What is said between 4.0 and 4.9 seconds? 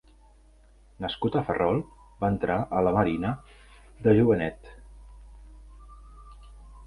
de jovenet.